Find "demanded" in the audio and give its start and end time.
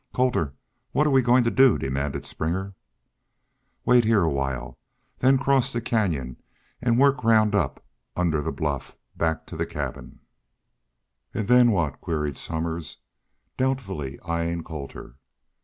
1.77-2.25